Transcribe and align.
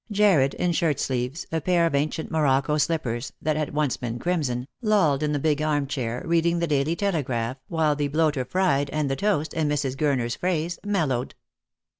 Jarred, 0.09 0.55
in 0.55 0.71
shirt 0.71 0.99
sleeves, 0.99 1.45
a 1.51 1.61
pair 1.61 1.85
of 1.85 1.93
ancient 1.93 2.31
morocco 2.31 2.79
slippers, 2.79 3.33
that 3.39 3.55
had 3.55 3.75
once 3.75 3.97
been 3.97 4.17
crimson, 4.17 4.67
lolled 4.81 5.21
in 5.21 5.31
the 5.31 5.37
big 5.37 5.61
arm 5.61 5.85
chair, 5.85 6.23
reading 6.25 6.57
the 6.57 6.65
Daily 6.65 6.95
Telegraph, 6.95 7.57
while 7.67 7.95
the 7.95 8.07
bloater 8.07 8.43
fried, 8.43 8.89
and 8.89 9.11
the 9.11 9.15
toast, 9.15 9.53
in 9.53 9.69
Mrs. 9.69 9.95
Gurner's 9.95 10.35
phrase," 10.37 10.79
mellowed." 10.83 11.35